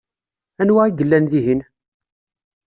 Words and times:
Anwa 0.61 0.81
i 0.87 0.91
yellan 0.97 1.25
dihin? 1.31 1.61